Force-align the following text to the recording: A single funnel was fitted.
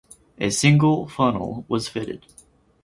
A 0.39 0.49
single 0.49 1.07
funnel 1.07 1.63
was 1.67 1.87
fitted. 1.87 2.25